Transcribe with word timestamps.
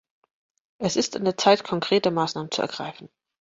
Es 0.79 0.95
ist 0.95 1.15
an 1.15 1.25
der 1.25 1.37
Zeit, 1.37 1.63
konkrete 1.63 2.09
Maßnahmen 2.09 2.49
zu 2.49 2.63
ergreifen. 2.63 3.07